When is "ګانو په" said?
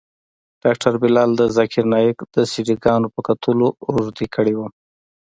2.85-3.21